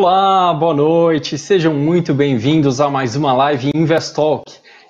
[0.00, 4.44] Olá, boa noite, sejam muito bem-vindos a mais uma live Investalk.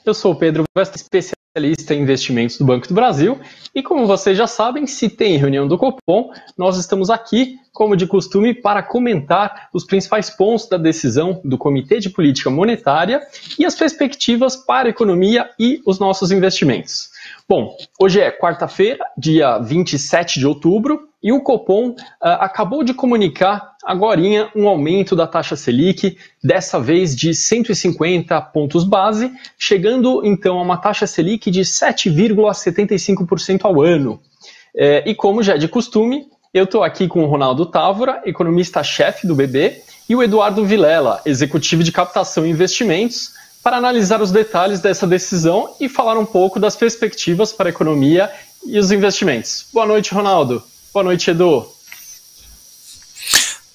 [0.04, 3.40] Eu sou o Pedro Vesta, especialista em investimentos do Banco do Brasil,
[3.74, 8.06] e como vocês já sabem, se tem reunião do Copom, nós estamos aqui, como de
[8.06, 13.22] costume, para comentar os principais pontos da decisão do Comitê de Política Monetária
[13.58, 17.08] e as perspectivas para a economia e os nossos investimentos.
[17.48, 23.76] Bom, hoje é quarta-feira, dia 27 de outubro, e o Copom uh, acabou de comunicar
[23.88, 24.20] agora
[24.54, 30.76] um aumento da taxa Selic, dessa vez de 150 pontos base, chegando então a uma
[30.76, 34.20] taxa Selic de 7,75% ao ano.
[34.76, 39.26] É, e como já é de costume, eu estou aqui com o Ronaldo Távora, economista-chefe
[39.26, 43.32] do BB, e o Eduardo Vilela, executivo de captação e investimentos,
[43.64, 48.30] para analisar os detalhes dessa decisão e falar um pouco das perspectivas para a economia
[48.66, 49.66] e os investimentos.
[49.72, 50.62] Boa noite, Ronaldo.
[50.92, 51.77] Boa noite, Edu.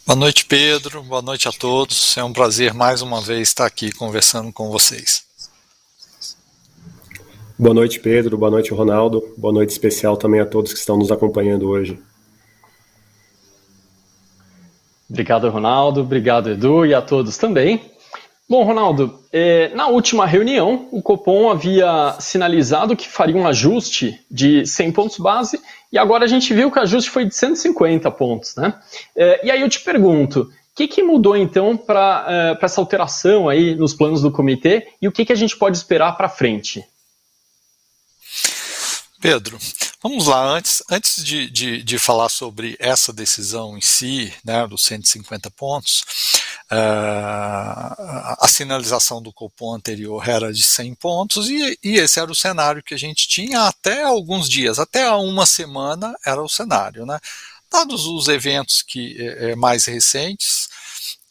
[0.06, 1.02] Boa noite, Pedro.
[1.02, 2.18] Boa noite a todos.
[2.18, 5.23] É um prazer mais uma vez estar aqui conversando com vocês.
[7.58, 8.38] Boa noite, Pedro.
[8.38, 9.24] Boa noite, Ronaldo.
[9.38, 11.98] Boa noite especial também a todos que estão nos acompanhando hoje.
[15.09, 16.02] Obrigado, Ronaldo.
[16.02, 17.90] Obrigado, Edu, e a todos também.
[18.47, 24.66] Bom, Ronaldo, é, na última reunião, o Copom havia sinalizado que faria um ajuste de
[24.66, 25.59] 100 pontos base
[25.91, 28.73] e agora a gente viu que o ajuste foi de 150 pontos, né?
[29.16, 33.47] É, e aí eu te pergunto, o que, que mudou então para é, essa alteração
[33.47, 36.83] aí nos planos do comitê e o que, que a gente pode esperar para frente?
[39.22, 39.57] Pedro,
[40.02, 40.44] vamos lá.
[40.44, 46.03] Antes, antes de, de, de, falar sobre essa decisão em si, né, dos 150 pontos,
[46.70, 52.84] a sinalização do Copom anterior era de 100 pontos e, e, esse era o cenário
[52.84, 57.06] que a gente tinha até alguns dias, até uma semana era o cenário.
[57.06, 57.19] Né?
[57.72, 60.69] Dados os eventos que é, mais recentes,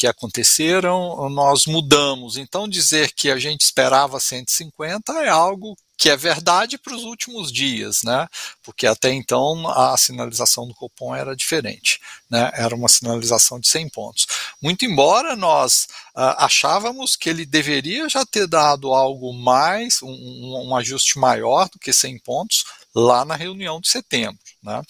[0.02, 2.36] que aconteceram, nós mudamos.
[2.36, 7.52] Então, dizer que a gente esperava 150 é algo que é verdade para os últimos
[7.52, 8.26] dias, né?
[8.64, 12.50] Porque até então a sinalização do Copom era diferente, né?
[12.54, 14.26] Era uma sinalização de 100 pontos.
[14.62, 20.76] Muito embora nós uh, achávamos que ele deveria já ter dado algo mais, um, um
[20.76, 22.64] ajuste maior do que 100 pontos
[22.94, 24.38] lá na reunião de setembro.
[24.62, 24.82] Né?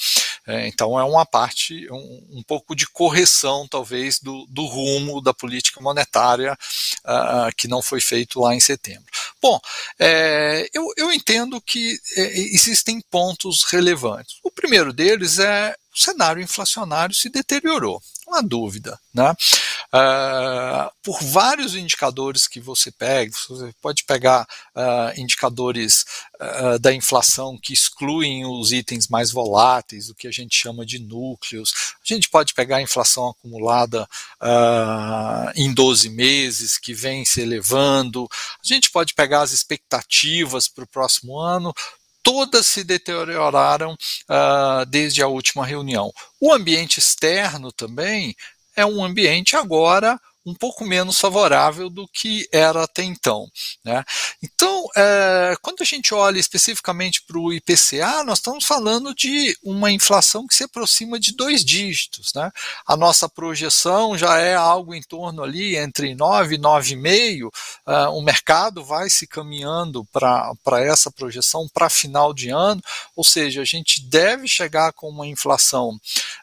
[0.47, 5.33] É, então é uma parte, um, um, pouco de correção, talvez, do, do rumo da
[5.33, 6.53] política monetária
[7.05, 9.07] uh, que não foi feito lá em setembro.
[9.41, 9.59] Bom,
[9.99, 14.39] é, eu, eu entendo que é, existem pontos relevantes.
[14.43, 18.99] O primeiro deles é o cenário inflacionário se deteriorou uma dúvida.
[19.13, 19.31] Né?
[19.93, 26.05] Uh, por vários indicadores que você pega, você pode pegar uh, indicadores
[26.41, 30.99] uh, da inflação que excluem os itens mais voláteis, o que a gente chama de
[30.99, 34.09] núcleos, a gente pode pegar a inflação acumulada
[35.55, 40.87] em 12 meses, que vem se elevando, a gente pode pegar as expectativas para o
[40.87, 41.73] próximo ano,
[42.23, 46.13] todas se deterioraram uh, desde a última reunião.
[46.41, 48.37] O ambiente externo também
[48.77, 53.49] é um ambiente agora um pouco menos favorável do que era até então.
[53.85, 54.05] Né?
[54.43, 59.91] Então, é, quando a gente olha especificamente para o IPCA, nós estamos falando de uma
[59.91, 62.33] inflação que se aproxima de dois dígitos.
[62.35, 62.51] Né?
[62.87, 67.47] A nossa projeção já é algo em torno ali entre 9 e 9,5.
[67.47, 72.83] Uh, o mercado vai se caminhando para essa projeção para final de ano,
[73.15, 75.91] ou seja, a gente deve chegar com uma inflação,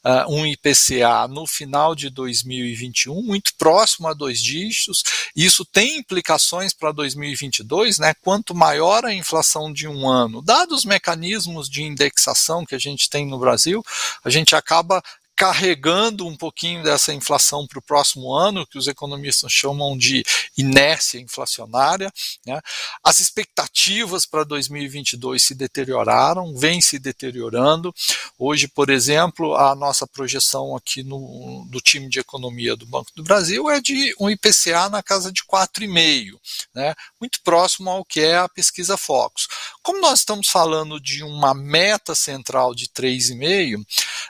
[0.05, 5.03] uh, um IPCA no final de 2021 muito próximo próximo a dois dígitos.
[5.35, 8.13] Isso tem implicações para 2022, né?
[8.21, 13.09] Quanto maior a inflação de um ano, dados os mecanismos de indexação que a gente
[13.09, 13.83] tem no Brasil,
[14.23, 15.01] a gente acaba
[15.39, 20.21] carregando um pouquinho dessa inflação para o próximo ano, que os economistas chamam de
[20.57, 22.11] inércia inflacionária.
[22.45, 22.59] Né?
[23.01, 27.95] As expectativas para 2022 se deterioraram, vêm se deteriorando.
[28.37, 33.23] Hoje, por exemplo, a nossa projeção aqui no, do time de economia do Banco do
[33.23, 36.37] Brasil é de um IPCA na casa de 4,5,
[36.75, 36.93] né?
[37.17, 39.47] muito próximo ao que é a pesquisa Focus.
[39.81, 43.85] Como nós estamos falando de uma meta central de 3,5,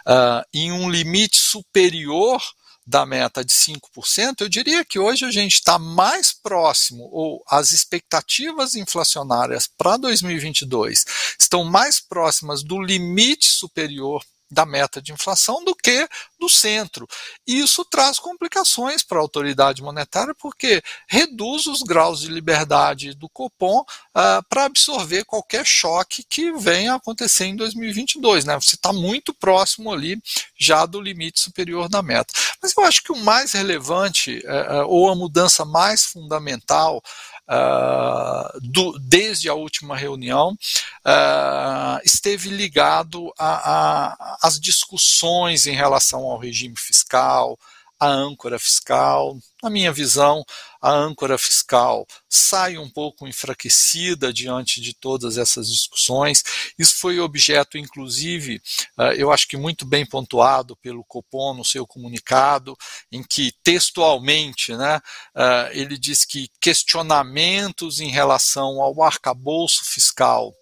[0.05, 2.41] uh, em um limite superior
[2.85, 7.71] da meta de 5%, eu diria que hoje a gente está mais próximo, ou as
[7.71, 11.05] expectativas inflacionárias para 2022
[11.39, 16.07] estão mais próximas do limite superior da meta de inflação do que
[16.39, 17.07] do centro.
[17.45, 23.29] E isso traz complicações para a autoridade monetária, porque reduz os graus de liberdade do
[23.29, 28.45] Copom uh, para absorver qualquer choque que venha a acontecer em 2022.
[28.45, 28.55] Né?
[28.55, 30.21] Você está muito próximo ali
[30.57, 32.33] já do limite superior da meta.
[32.61, 37.01] Mas eu acho que o mais relevante, uh, ou a mudança mais fundamental,
[37.49, 46.75] uh, do, desde a última reunião, uh, esteve ligado às discussões em relação ao regime
[46.77, 47.57] fiscal,
[47.99, 49.37] a âncora fiscal.
[49.61, 50.45] Na minha visão,
[50.81, 56.43] a âncora fiscal sai um pouco enfraquecida diante de todas essas discussões.
[56.77, 58.61] Isso foi objeto, inclusive,
[58.97, 62.77] eh, eu acho que muito bem pontuado pelo Copom no seu comunicado,
[63.11, 65.01] em que textualmente né,
[65.35, 70.53] eh, ele diz que questionamentos em relação ao arcabouço fiscal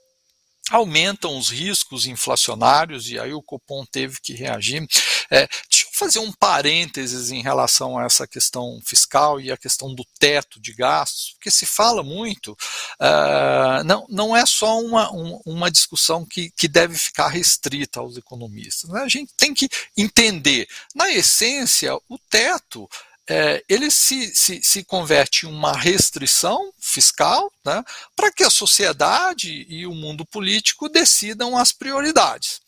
[0.70, 4.86] aumentam os riscos inflacionários, e aí o Copom teve que reagir.
[5.32, 5.48] É,
[5.98, 10.74] fazer um parênteses em relação a essa questão fiscal e a questão do teto de
[10.74, 16.52] gastos, porque se fala muito, uh, não, não é só uma, um, uma discussão que,
[16.52, 18.90] que deve ficar restrita aos economistas.
[18.90, 19.02] Né?
[19.02, 19.68] A gente tem que
[19.98, 22.88] entender, na essência, o teto
[23.30, 27.84] é, ele se, se, se, converte em uma restrição fiscal né,
[28.16, 32.62] para que a sociedade e o mundo político decidam as prioridades.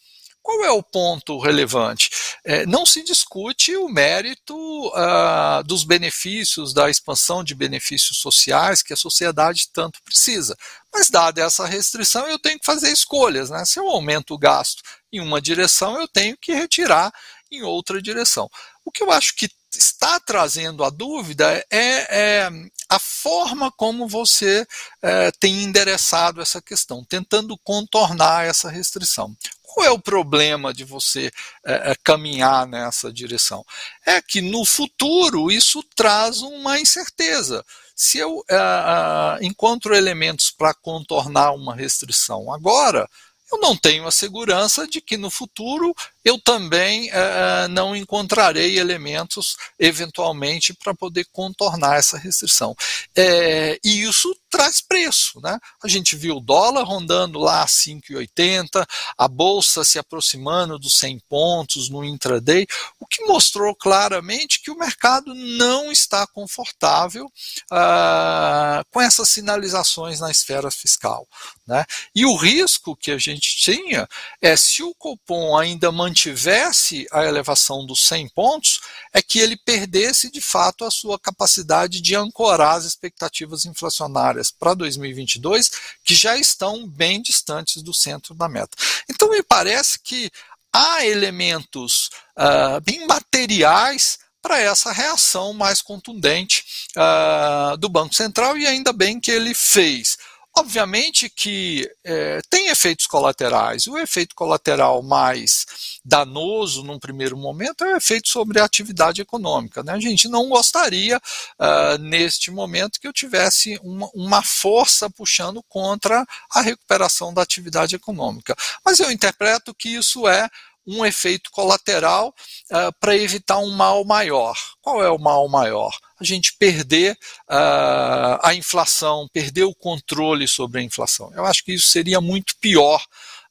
[0.49, 2.09] Qual é o ponto relevante?
[2.43, 4.55] É, não se discute o mérito
[4.87, 10.57] uh, dos benefícios, da expansão de benefícios sociais que a sociedade tanto precisa.
[10.91, 13.51] Mas, dada essa restrição, eu tenho que fazer escolhas.
[13.51, 13.63] Né?
[13.63, 14.81] Se eu aumento o gasto
[15.13, 17.13] em uma direção, eu tenho que retirar
[17.51, 18.49] em outra direção.
[18.83, 19.47] O que eu acho que
[19.79, 22.49] está trazendo a dúvida é, é
[22.89, 24.67] a forma como você
[25.01, 29.35] é, tem endereçado essa questão, tentando contornar essa restrição.
[29.61, 31.31] Qual é o problema de você
[31.65, 33.63] é, é caminhar nessa direção?
[34.05, 37.63] É que no futuro isso traz uma incerteza.
[37.95, 43.07] Se eu é, é, encontro elementos para contornar uma restrição agora,
[43.51, 45.95] eu não tenho a segurança de que no futuro
[46.29, 52.75] eu também é, não encontrarei elementos, eventualmente, para poder contornar essa restrição.
[53.15, 55.39] É, e isso traz preço.
[55.41, 55.57] Né?
[55.83, 58.85] A gente viu o dólar rondando lá 5,80,
[59.17, 62.67] a bolsa se aproximando dos 100 pontos no intraday,
[62.99, 70.29] o que mostrou claramente que o mercado não está confortável uh, com essas sinalizações na
[70.29, 71.27] esfera fiscal.
[71.65, 71.85] Né?
[72.15, 74.07] E o risco que a gente tinha
[74.41, 78.81] é se o Copom ainda mantivesse a elevação dos 100 pontos,
[79.13, 84.73] é que ele perdesse de fato a sua capacidade de ancorar as expectativas inflacionárias para
[84.73, 85.71] 2022,
[86.03, 88.77] que já estão bem distantes do centro da meta.
[89.09, 90.29] Então, me parece que
[90.73, 96.65] há elementos uh, bem materiais para essa reação mais contundente
[96.97, 100.17] uh, do Banco Central, e ainda bem que ele fez
[100.59, 103.87] Obviamente que é, tem efeitos colaterais.
[103.87, 105.65] O efeito colateral mais
[106.03, 109.81] danoso, num primeiro momento, é o efeito sobre a atividade econômica.
[109.81, 109.93] Né?
[109.93, 116.25] A gente não gostaria, uh, neste momento, que eu tivesse uma, uma força puxando contra
[116.51, 118.53] a recuperação da atividade econômica.
[118.83, 120.49] Mas eu interpreto que isso é
[120.85, 122.33] um efeito colateral
[122.71, 124.57] uh, para evitar um mal maior.
[124.81, 125.95] Qual é o mal maior?
[126.19, 127.13] A gente perder
[127.49, 131.31] uh, a inflação, perder o controle sobre a inflação.
[131.33, 133.03] Eu acho que isso seria muito pior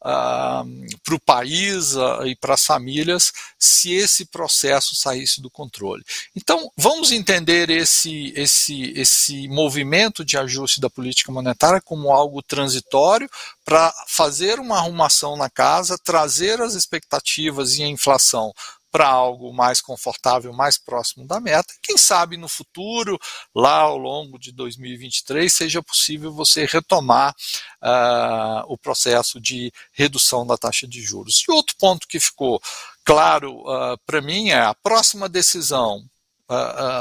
[0.03, 0.65] uh,
[1.05, 6.05] para o país uh, e para as famílias se esse processo saísse do controle.
[6.35, 13.29] Então, vamos entender esse, esse, esse movimento de ajuste da política monetária como algo transitório
[13.65, 18.53] para fazer uma arrumação na casa, trazer as expectativas e a inflação
[18.91, 21.75] para algo mais confortável, mais próximo da meta.
[21.83, 23.19] Quem sabe no futuro,
[23.55, 27.35] lá ao longo de 2023, seja possível você retomar
[27.83, 31.45] uh, o processo de redução da taxa de juros.
[31.47, 32.61] E outro ponto que ficou
[33.05, 36.05] claro uh, para mim é a próxima decisão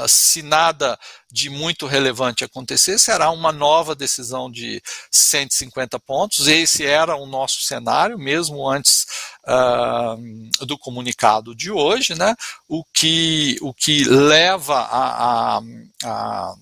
[0.07, 0.99] Se nada
[1.31, 6.47] de muito relevante acontecer, será uma nova decisão de 150 pontos.
[6.47, 9.05] Esse era o nosso cenário, mesmo antes
[9.47, 12.35] uh, do comunicado de hoje, né?
[12.67, 15.61] o, que, o que leva a, a,
[16.03, 16.55] a,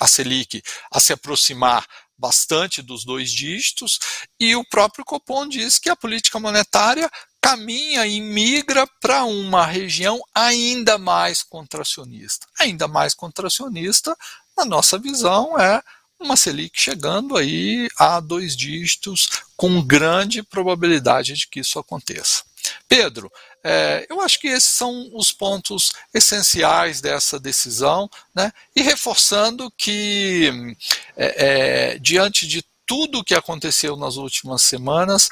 [0.00, 1.84] a Selic a se aproximar
[2.18, 3.98] bastante dos dois dígitos,
[4.40, 7.08] e o próprio Copom diz que a política monetária
[7.48, 12.46] caminha e migra para uma região ainda mais contracionista.
[12.58, 14.14] Ainda mais contracionista,
[14.54, 15.82] na nossa visão, é
[16.20, 22.42] uma Selic chegando aí a dois dígitos, com grande probabilidade de que isso aconteça.
[22.86, 23.32] Pedro,
[23.64, 28.52] É, eu acho que esses são os pontos essenciais dessa decisão, né?
[28.74, 30.76] e reforçando que,
[31.16, 35.28] é, é, diante de tudo o que aconteceu nas últimas semanas,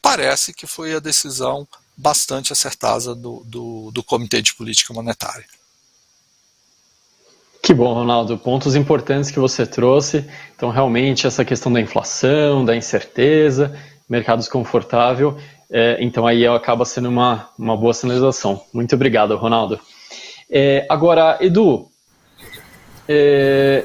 [0.00, 1.66] parece que foi a decisão
[1.96, 5.44] bastante acertada do, do, do Comitê de Política Monetária.
[7.62, 8.38] Que bom, Ronaldo.
[8.38, 10.24] Pontos importantes que você trouxe.
[10.56, 13.78] Então, realmente, essa questão da inflação, da incerteza,
[14.08, 15.38] mercado desconfortável.
[15.70, 18.64] É, então, aí acaba sendo uma, uma boa sinalização.
[18.72, 19.78] Muito obrigado, Ronaldo.
[20.50, 21.88] É, agora, Edu,
[23.06, 23.84] é,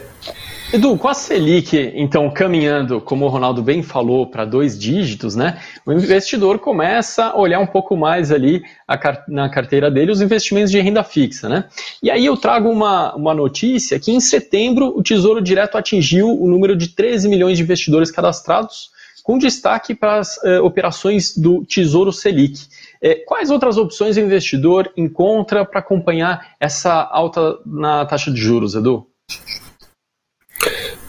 [0.73, 5.59] Edu, com a Selic, então, caminhando, como o Ronaldo bem falou, para dois dígitos, né?
[5.85, 10.71] O investidor começa a olhar um pouco mais ali a, na carteira dele os investimentos
[10.71, 11.65] de renda fixa, né?
[12.01, 16.47] E aí eu trago uma, uma notícia que em setembro o Tesouro Direto atingiu o
[16.47, 18.89] número de 13 milhões de investidores cadastrados,
[19.23, 22.59] com destaque para as eh, operações do Tesouro Selic.
[23.01, 28.75] Eh, quais outras opções o investidor encontra para acompanhar essa alta na taxa de juros,
[28.75, 29.07] Edu?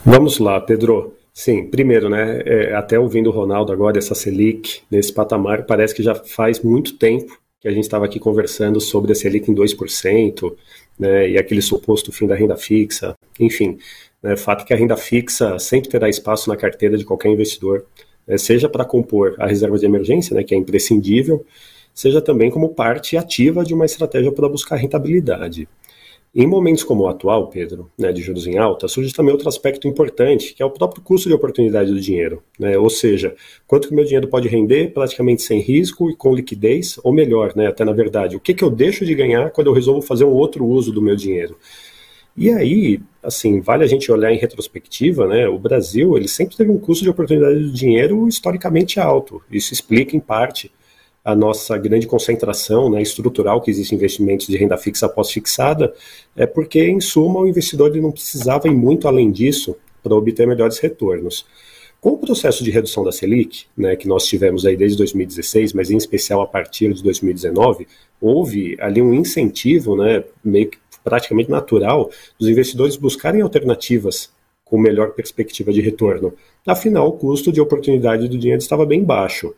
[0.09, 1.15] Vamos lá, Pedro.
[1.35, 6.01] Sim, primeiro, né, é, até ouvindo o Ronaldo agora, essa Selic nesse patamar, parece que
[6.01, 10.57] já faz muito tempo que a gente estava aqui conversando sobre a Selic em 2%,
[10.97, 13.79] né, e aquele suposto fim da renda fixa, enfim,
[14.23, 17.85] né, fato que a renda fixa sempre terá espaço na carteira de qualquer investidor,
[18.29, 21.45] né, seja para compor a reserva de emergência, né, que é imprescindível,
[21.93, 25.69] seja também como parte ativa de uma estratégia para buscar rentabilidade.
[26.38, 29.88] Em momentos como o atual, Pedro, né, de juros em alta, surge também outro aspecto
[29.88, 32.43] importante, que é o próprio custo de oportunidade do dinheiro.
[32.61, 32.76] Né?
[32.76, 33.35] Ou seja,
[33.66, 37.57] quanto que o meu dinheiro pode render praticamente sem risco e com liquidez, ou melhor,
[37.57, 40.25] né, até na verdade, o que, que eu deixo de ganhar quando eu resolvo fazer
[40.25, 41.57] um outro uso do meu dinheiro.
[42.37, 45.49] E aí, assim, vale a gente olhar em retrospectiva, né?
[45.49, 49.43] O Brasil, ele sempre teve um custo de oportunidade do dinheiro historicamente alto.
[49.50, 50.71] Isso explica, em parte,
[51.26, 55.92] a nossa grande concentração né, estrutural que existe em investimentos de renda fixa pós-fixada,
[56.37, 60.47] é porque, em suma, o investidor ele não precisava ir muito além disso para obter
[60.47, 61.45] melhores retornos.
[62.00, 65.90] Com o processo de redução da Selic, né, que nós tivemos aí desde 2016, mas
[65.90, 67.88] em especial a partir de 2019,
[68.21, 74.30] houve ali um incentivo, né, meio que praticamente natural, dos investidores buscarem alternativas
[74.64, 76.35] com melhor perspectiva de retorno.
[76.64, 79.52] Afinal, o custo de oportunidade do dinheiro estava bem baixo.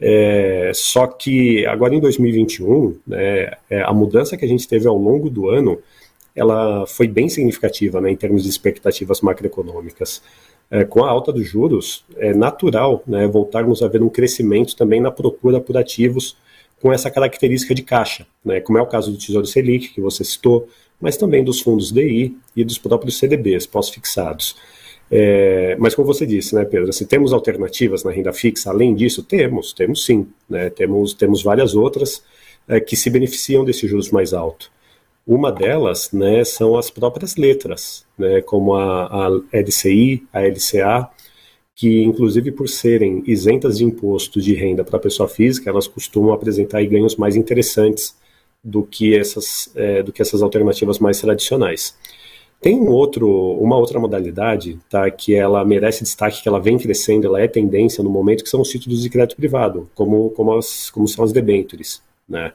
[0.00, 4.96] É, só que agora em 2021, né, é, a mudança que a gente teve ao
[4.96, 5.78] longo do ano,
[6.34, 10.22] ela foi bem significativa né, em termos de expectativas macroeconômicas.
[10.70, 15.00] É, com a alta dos juros, é natural né, voltarmos a ver um crescimento também
[15.00, 16.36] na procura por ativos
[16.80, 20.24] com essa característica de caixa, né, como é o caso do Tesouro Selic, que você
[20.24, 20.66] citou,
[21.00, 24.56] mas também dos fundos DI e dos próprios CDBs pós-fixados.
[25.10, 29.24] É, mas como você disse, né, Pedro, assim, temos alternativas na renda fixa, além disso,
[29.24, 32.22] temos, temos sim, né, temos, temos várias outras
[32.68, 34.70] é, que se beneficiam desse juros mais alto.
[35.26, 41.10] Uma delas né, são as próprias letras, né, como a, a LCI, a LCA,
[41.74, 46.32] que inclusive por serem isentas de imposto de renda para a pessoa física, elas costumam
[46.32, 48.14] apresentar ganhos mais interessantes
[48.62, 51.96] do que essas, é, do que essas alternativas mais tradicionais.
[52.60, 53.26] Tem um outro,
[53.58, 58.04] uma outra modalidade, tá, que ela merece destaque, que ela vem crescendo, ela é tendência
[58.04, 61.32] no momento, que são os títulos de crédito privado, como, como, as, como são as
[61.32, 62.52] debentures, né?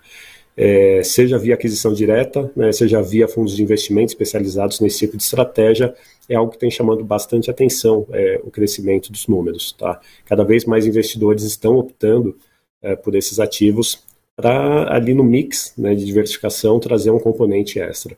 [0.58, 5.24] É, seja via aquisição direta, né, seja via fundos de investimento especializados nesse tipo de
[5.24, 5.94] estratégia,
[6.30, 9.74] é algo que tem chamando bastante atenção é, o crescimento dos números.
[9.74, 10.00] Tá?
[10.26, 12.38] Cada vez mais investidores estão optando
[12.82, 14.02] é, por esses ativos
[14.34, 18.18] para ali no mix né, de diversificação trazer um componente extra.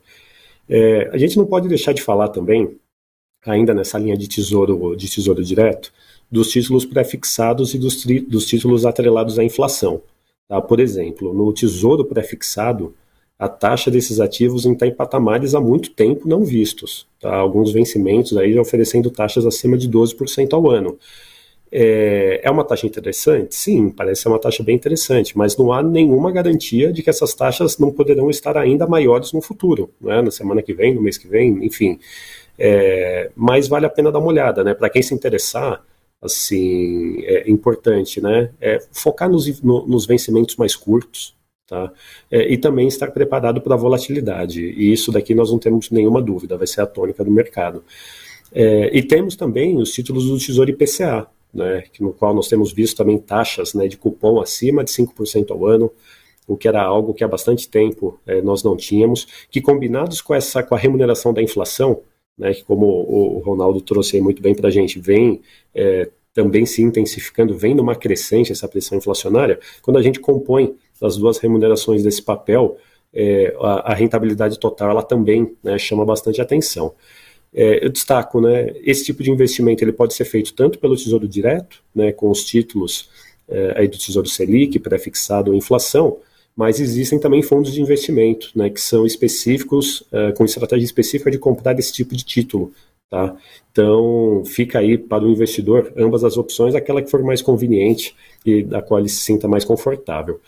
[0.68, 2.78] É, a gente não pode deixar de falar também,
[3.46, 5.92] ainda nessa linha de tesouro, de tesouro direto,
[6.30, 10.02] dos títulos pré-fixados e dos, dos, títulos atrelados à inflação.
[10.46, 10.60] Tá?
[10.60, 12.94] Por exemplo, no tesouro pré-fixado,
[13.38, 17.06] a taxa desses ativos está em patamares há muito tempo não vistos.
[17.20, 17.34] Tá?
[17.34, 20.98] Alguns vencimentos aí oferecendo taxas acima de 12% ao ano.
[21.70, 23.54] É, é uma taxa interessante?
[23.54, 27.34] Sim, parece ser uma taxa bem interessante, mas não há nenhuma garantia de que essas
[27.34, 30.22] taxas não poderão estar ainda maiores no futuro, né?
[30.22, 31.98] na semana que vem, no mês que vem, enfim.
[32.58, 34.74] É, mas vale a pena dar uma olhada, né?
[34.74, 35.80] Para quem se interessar,
[36.20, 38.50] assim, é importante, né?
[38.60, 41.36] É focar nos, no, nos vencimentos mais curtos,
[41.68, 41.92] tá?
[42.30, 44.60] É, e também estar preparado para a volatilidade.
[44.60, 47.84] E isso daqui nós não temos nenhuma dúvida, vai ser a tônica do mercado.
[48.52, 52.96] É, e temos também os títulos do Tesouro IPCA, né, no qual nós temos visto
[52.96, 55.90] também taxas né, de cupom acima de 5% ao ano,
[56.46, 60.34] o que era algo que há bastante tempo é, nós não tínhamos, que combinados com
[60.34, 62.00] essa com a remuneração da inflação,
[62.36, 65.42] né, que como o, Ronaldo trouxe muito bem para a gente, vem
[65.74, 71.16] é, também se intensificando, vem numa crescente essa pressão inflacionária, quando a gente compõe das
[71.16, 72.76] duas remunerações desse papel,
[73.12, 76.94] é, a, a, rentabilidade total ela também né, chama bastante atenção.
[77.52, 81.26] É, eu destaco, né, esse tipo de investimento ele pode ser feito tanto pelo Tesouro
[81.26, 83.08] Direto, né, com os títulos
[83.48, 86.18] é, aí do Tesouro Selic, pré-fixado ou inflação,
[86.54, 91.38] mas existem também fundos de investimento, né, que são específicos, é, com estratégia específica de
[91.38, 92.72] comprar esse tipo de título.
[93.10, 93.34] Tá?
[93.72, 98.14] Então, fica aí para o investidor ambas as opções, aquela que for mais conveniente
[98.44, 100.40] e da qual ele se sinta mais confortável.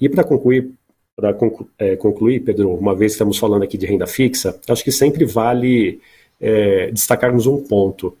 [0.00, 0.70] E para concluir,
[1.14, 1.36] para
[1.78, 5.26] é, concluir, Pedro, uma vez que estamos falando aqui de renda fixa, acho que sempre
[5.26, 6.00] vale
[6.40, 8.16] é, destacarmos um ponto.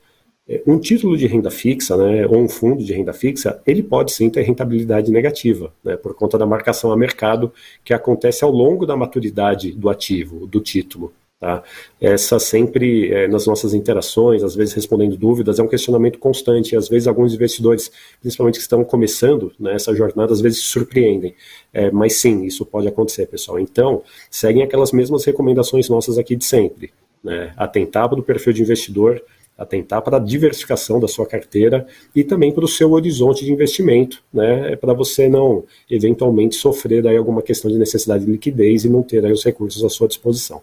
[0.48, 4.12] É, um título de renda fixa, né, ou um fundo de renda fixa, ele pode
[4.12, 7.52] sim ter rentabilidade negativa, né, por conta da marcação a mercado
[7.84, 11.12] que acontece ao longo da maturidade do ativo, do título.
[11.38, 11.62] Tá?
[12.00, 16.74] Essa sempre, é, nas nossas interações, às vezes respondendo dúvidas, é um questionamento constante.
[16.74, 21.34] Às vezes alguns investidores, principalmente que estão começando né, jornada, às vezes se surpreendem.
[21.74, 23.60] É, mas sim, isso pode acontecer, pessoal.
[23.60, 26.90] Então, seguem aquelas mesmas recomendações nossas aqui de sempre.
[27.26, 27.52] Né?
[27.56, 29.20] Atentar para o perfil de investidor,
[29.58, 34.22] atentar para a diversificação da sua carteira e também para o seu horizonte de investimento,
[34.32, 39.02] né, para você não eventualmente sofrer aí alguma questão de necessidade de liquidez e não
[39.02, 40.62] ter aí os recursos à sua disposição.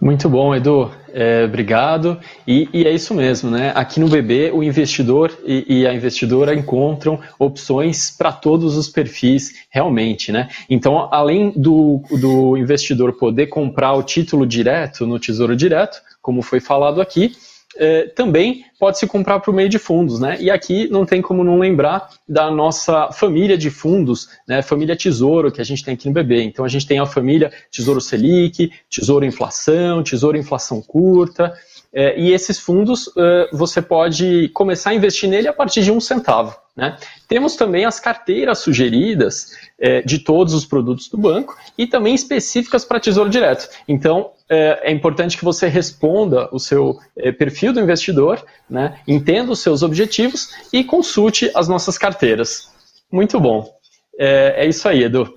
[0.00, 0.92] Muito bom, Edu.
[1.12, 2.20] É, obrigado.
[2.46, 3.72] E, e, é isso mesmo, né?
[3.74, 9.66] Aqui no BB, o investidor e, e a investidora encontram opções para todos os perfis,
[9.68, 10.48] realmente, né?
[10.70, 16.60] Então, além do, do investidor poder comprar o título direto no Tesouro Direto, como foi
[16.60, 17.32] falado aqui,
[17.78, 20.36] é, também pode se comprar por meio de fundos, né?
[20.40, 24.60] E aqui não tem como não lembrar da nossa família de fundos, né?
[24.62, 26.42] Família Tesouro que a gente tem aqui no BB.
[26.42, 31.54] Então a gente tem a família Tesouro Selic, Tesouro Inflação, Tesouro Inflação Curta.
[31.92, 36.00] É, e esses fundos é, você pode começar a investir nele a partir de um
[36.00, 36.54] centavo.
[36.76, 36.96] Né?
[37.26, 42.84] Temos também as carteiras sugeridas é, de todos os produtos do banco e também específicas
[42.84, 43.68] para Tesouro Direto.
[43.88, 49.00] Então, é, é, importante que você responda o seu é, perfil do investidor, né?
[49.08, 52.70] entenda os seus objetivos e consulte as nossas carteiras.
[53.10, 53.74] Muito bom.
[54.18, 55.34] É, é isso aí, Edu.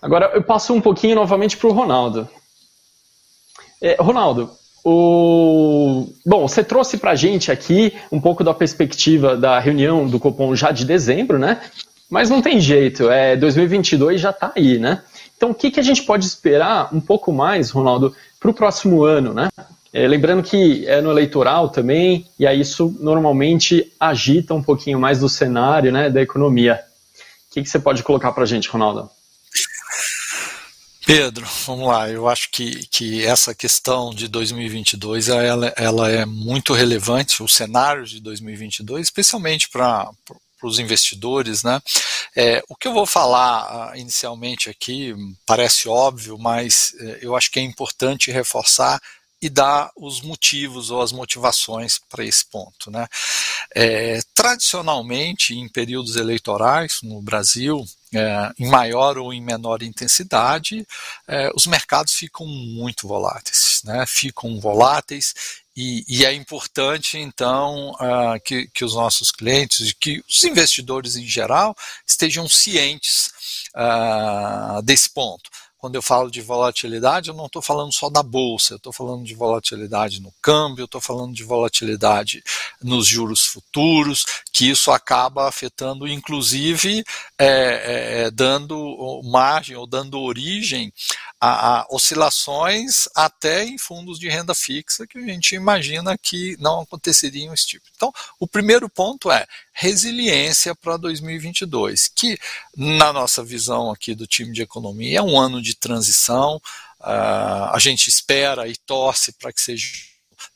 [0.00, 2.28] Agora eu passo um pouquinho novamente para o Ronaldo.
[4.00, 4.50] Ronaldo,
[4.90, 6.08] o...
[6.24, 10.54] Bom, você trouxe para a gente aqui um pouco da perspectiva da reunião do Copom
[10.54, 11.60] já de dezembro, né?
[12.08, 15.02] Mas não tem jeito, é 2022 já está aí, né?
[15.36, 19.04] Então, o que, que a gente pode esperar um pouco mais, Ronaldo, para o próximo
[19.04, 19.50] ano, né?
[19.92, 25.20] É, lembrando que é no eleitoral também, e aí isso normalmente agita um pouquinho mais
[25.20, 26.80] do cenário né, da economia.
[27.50, 29.10] O que, que você pode colocar para a gente, Ronaldo?
[31.08, 32.10] Pedro, vamos lá.
[32.10, 38.04] Eu acho que, que essa questão de 2022 ela, ela é muito relevante, o cenário
[38.04, 40.10] de 2022, especialmente para
[40.62, 41.80] os investidores, né?
[42.36, 45.14] É, o que eu vou falar uh, inicialmente aqui
[45.46, 49.00] parece óbvio, mas uh, eu acho que é importante reforçar
[49.40, 52.90] e dar os motivos ou as motivações para esse ponto.
[52.90, 53.06] Né?
[53.74, 60.86] É, tradicionalmente, em períodos eleitorais no Brasil, é, em maior ou em menor intensidade,
[61.26, 64.04] é, os mercados ficam muito voláteis, né?
[64.06, 65.34] ficam voláteis
[65.80, 71.24] e, e é importante então uh, que, que os nossos clientes, que os investidores em
[71.24, 71.72] geral
[72.04, 73.30] estejam cientes
[73.76, 78.74] uh, desse ponto quando eu falo de volatilidade, eu não estou falando só da bolsa,
[78.74, 82.42] eu estou falando de volatilidade no câmbio, eu estou falando de volatilidade
[82.82, 87.04] nos juros futuros, que isso acaba afetando, inclusive,
[87.38, 90.92] é, é, dando margem ou dando origem
[91.40, 96.80] a, a, oscilações até em fundos de renda fixa que a gente imagina que não
[96.80, 97.86] aconteceriam esse tipo.
[97.94, 102.38] Então, o primeiro ponto é resiliência para 2022, que
[102.76, 106.56] na nossa visão aqui do time de economia é um ano de transição.
[107.00, 109.86] Uh, a gente espera e torce para que seja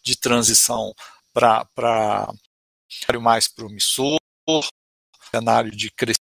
[0.03, 0.93] de transição
[1.33, 2.29] para
[3.21, 4.19] mais promissor,
[5.31, 6.22] cenário de crescimento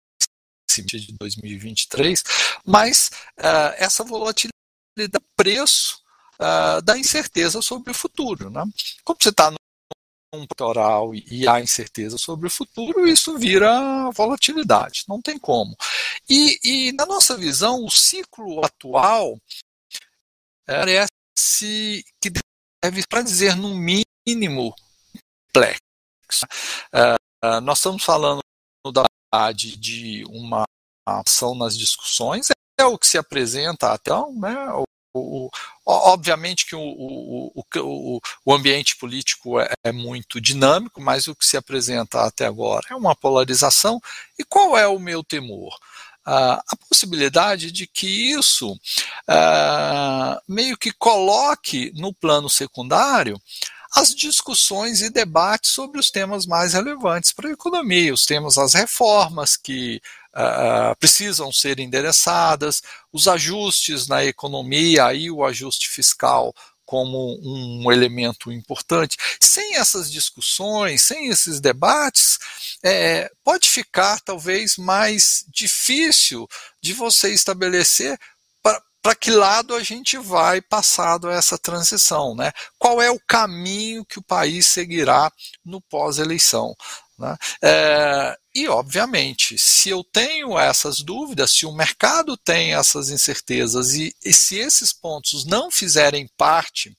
[0.83, 2.23] de 2023,
[2.65, 3.09] mas
[3.39, 4.51] uh, essa volatilidade
[4.99, 6.01] é preço
[6.39, 8.49] uh, da incerteza sobre o futuro.
[8.49, 8.63] Né?
[9.03, 9.55] Como você está um
[10.33, 15.75] eleitoral e há incerteza sobre o futuro, isso vira volatilidade, não tem como.
[16.29, 19.39] E, e na nossa visão, o ciclo atual
[20.65, 22.29] parece que
[22.83, 24.75] deve, para dizer no mínimo,
[25.57, 26.45] complexo.
[26.93, 28.41] Uh, nós estamos falando
[28.93, 29.03] da
[29.77, 30.63] de uma
[31.05, 34.55] ação nas discussões, é o que se apresenta até então, né,
[35.17, 35.49] o,
[35.85, 41.45] obviamente que o, o, o, o ambiente político é, é, muito dinâmico, mas o que
[41.45, 43.99] se apresenta até agora é uma polarização.
[44.37, 45.73] E qual é o meu temor?
[46.27, 53.41] Uh, a possibilidade de que isso uh, meio que coloque no plano secundário
[53.95, 58.73] as discussões e debates sobre os temas mais relevantes para a economia, os temas das
[58.73, 60.02] reformas que
[60.34, 66.54] uh, precisam ser endereçadas, os ajustes na economia, aí o ajuste fiscal
[66.88, 69.17] como um elemento importante.
[69.41, 72.39] Sem essas discussões, sem esses debates,
[72.82, 76.47] é, pode ficar talvez mais difícil
[76.82, 78.17] de você estabelecer
[79.08, 82.52] para que lado a gente vai passado essa transição, né?
[82.78, 85.32] Qual é o caminho que o país seguirá
[85.63, 86.76] no pós-eleição?
[87.17, 87.38] Né?
[87.63, 94.13] É, e, obviamente, se eu tenho essas dúvidas, se o mercado tem essas incertezas e,
[94.26, 96.89] e se esses pontos não fizerem parte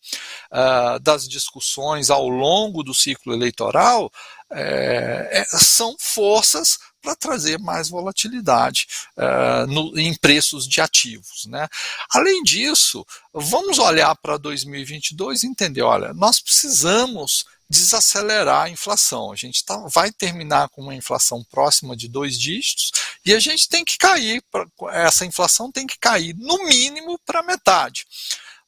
[0.51, 4.11] uh, das discussões ao longo do ciclo eleitoral,
[4.51, 11.47] é, é, são forças para trazer mais volatilidade uh, no, em preços de ativos.
[11.47, 11.69] Né?
[12.11, 19.31] Além disso, vamos olhar para 2022 e entender: olha, nós precisamos desacelerar a inflação.
[19.31, 22.91] A gente tá, vai terminar com uma inflação próxima de dois dígitos
[23.25, 24.43] e a gente tem que cair,
[24.91, 28.07] essa inflação tem que cair no mínimo para metade.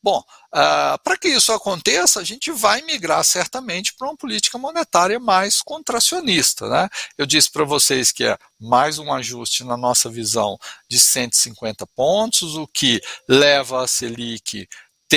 [0.03, 5.21] Bom, uh, para que isso aconteça, a gente vai migrar certamente para uma política monetária
[5.21, 6.69] mais contracionista.
[6.69, 6.89] Né?
[7.19, 10.59] Eu disse para vocês que é mais um ajuste na nossa visão
[10.89, 14.67] de 150 pontos, o que leva a Selic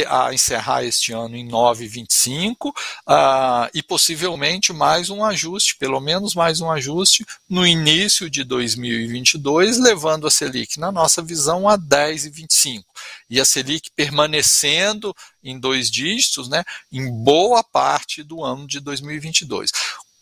[0.08, 2.73] a encerrar este ano em 9,25 uh,
[3.06, 9.77] ah, e possivelmente mais um ajuste, pelo menos mais um ajuste no início de 2022,
[9.79, 12.84] levando a Selic, na nossa visão, a 10,25
[13.29, 19.71] e a Selic permanecendo em dois dígitos, né, em boa parte do ano de 2022.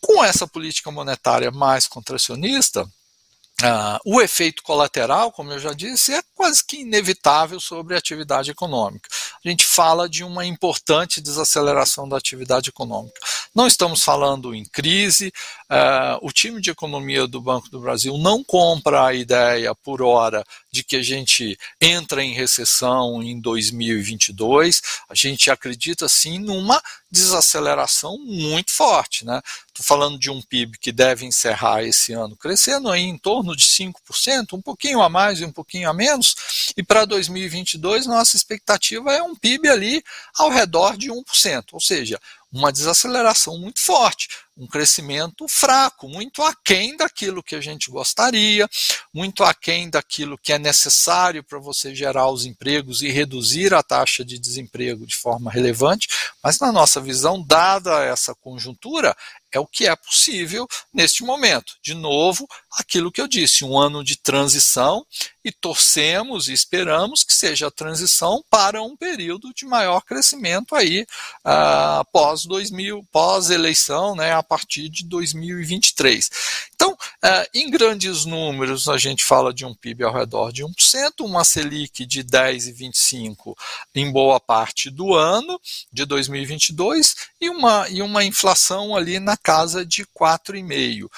[0.00, 2.86] Com essa política monetária mais contracionista,
[3.62, 8.50] Uh, o efeito colateral, como eu já disse, é quase que inevitável sobre a atividade
[8.50, 9.08] econômica.
[9.44, 13.20] A gente fala de uma importante desaceleração da atividade econômica.
[13.54, 15.32] Não estamos falando em crise,
[15.70, 20.44] uh, o time de economia do Banco do Brasil não compra a ideia por hora
[20.72, 24.82] de que a gente entra em recessão em 2022.
[25.08, 29.24] A gente acredita sim numa desaceleração muito forte.
[29.24, 29.40] Né?
[29.68, 33.66] Estou falando de um PIB que deve encerrar esse ano crescendo aí em torno de
[33.66, 39.12] 5%, um pouquinho a mais e um pouquinho a menos, e para 2022 nossa expectativa
[39.12, 40.02] é um PIB ali
[40.36, 42.18] ao redor de 1%, ou seja,
[42.52, 48.68] uma desaceleração muito forte, um crescimento fraco, muito aquém daquilo que a gente gostaria,
[49.12, 54.22] muito aquém daquilo que é necessário para você gerar os empregos e reduzir a taxa
[54.22, 56.08] de desemprego de forma relevante,
[56.42, 59.16] mas na nossa visão, dada essa conjuntura,
[59.52, 61.74] é o que é possível neste momento.
[61.82, 65.04] De novo, aquilo que eu disse, um ano de transição
[65.44, 71.02] e torcemos e esperamos que seja a transição para um período de maior crescimento aí
[71.44, 76.30] uh, pós 2000, pós eleição, né, a partir de 2023.
[76.82, 81.20] Então, uh, em grandes números, a gente fala de um PIB ao redor de 1%,
[81.20, 83.54] uma Selic de 10,25
[83.94, 85.60] em boa parte do ano
[85.92, 91.08] de 2022 e uma, e uma inflação ali na casa de 4,5%.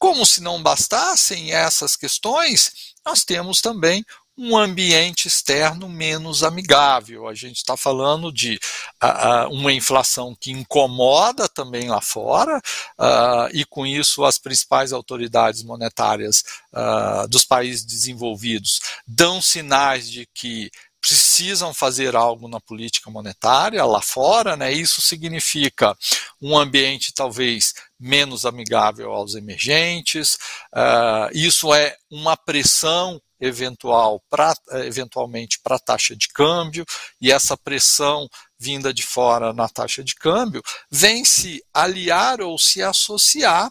[0.00, 4.04] Como se não bastassem essas questões, nós temos também
[4.36, 7.28] um ambiente externo menos amigável.
[7.28, 8.58] A gente está falando de
[9.02, 12.60] uh, uma inflação que incomoda também lá fora,
[12.98, 20.26] uh, e com isso as principais autoridades monetárias uh, dos países desenvolvidos dão sinais de
[20.34, 20.70] que
[21.04, 24.72] precisam fazer algo na política monetária lá fora, né?
[24.72, 25.94] Isso significa
[26.40, 30.38] um ambiente talvez menos amigável aos emergentes.
[30.74, 36.84] Uh, isso é uma pressão eventual pra, eventualmente para a taxa de câmbio
[37.20, 42.82] e essa pressão vinda de fora na taxa de câmbio vem se aliar ou se
[42.82, 43.70] associar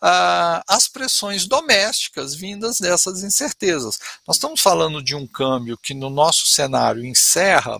[0.00, 3.98] ah, às pressões domésticas vindas dessas incertezas.
[4.26, 7.78] Nós estamos falando de um câmbio que no nosso cenário encerra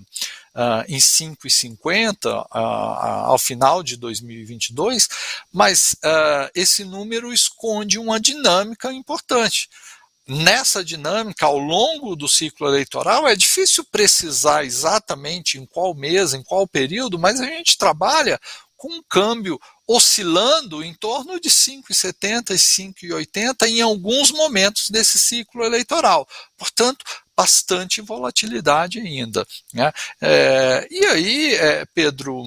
[0.57, 5.09] Uh, em 5,50 uh, uh, ao final de 2022,
[5.53, 9.69] mas uh, esse número esconde uma dinâmica importante
[10.27, 16.43] nessa dinâmica, ao longo do ciclo eleitoral, é difícil precisar exatamente em qual mês, em
[16.43, 18.41] qual período, mas a gente trabalha
[18.77, 25.65] com um câmbio oscilando em torno de 5,70 e 5,80 em alguns momentos desse ciclo
[25.65, 26.27] eleitoral.
[26.57, 27.05] Portanto,
[27.37, 29.47] bastante volatilidade ainda.
[29.73, 29.93] Né?
[30.21, 32.43] É, e aí, é, Pedro,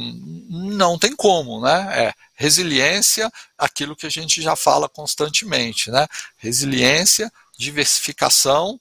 [0.50, 2.08] não tem como, né?
[2.08, 6.08] É, resiliência, aquilo que a gente já fala constantemente, né?
[6.38, 8.80] Resiliência, diversificação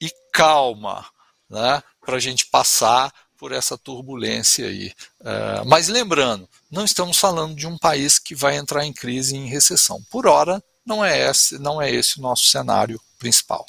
[0.00, 1.06] e calma,
[1.48, 1.82] né?
[2.04, 4.92] Para a gente passar por essa turbulência aí.
[5.24, 9.38] É, mas lembrando, não estamos falando de um país que vai entrar em crise e
[9.38, 10.02] em recessão.
[10.10, 13.64] Por hora, não é esse, não é esse o nosso cenário principal.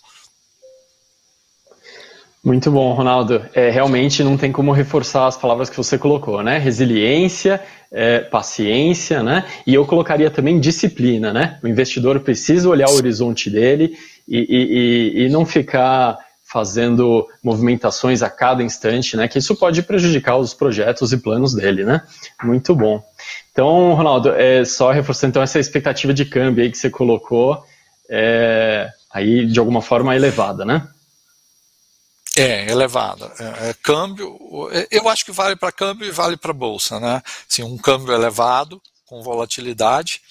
[2.42, 3.46] Muito bom, Ronaldo.
[3.54, 6.58] É, realmente não tem como reforçar as palavras que você colocou, né?
[6.58, 9.46] Resiliência, é, paciência, né?
[9.68, 11.60] E eu colocaria também disciplina, né?
[11.62, 13.98] O investidor precisa olhar o horizonte dele
[14.30, 16.18] e, e, e não ficar
[16.50, 19.28] fazendo movimentações a cada instante, né?
[19.28, 22.02] Que isso pode prejudicar os projetos e planos dele, né?
[22.44, 23.04] Muito bom.
[23.52, 27.64] Então, Ronaldo, é, só reforçando então essa expectativa de câmbio aí que você colocou,
[28.10, 30.88] é, aí de alguma forma elevada, né?
[32.36, 33.32] É, elevada.
[33.40, 34.40] É, é, câmbio,
[34.72, 37.22] é, eu acho que vale para câmbio e vale para bolsa, né?
[37.50, 40.22] Assim, um câmbio elevado, com volatilidade,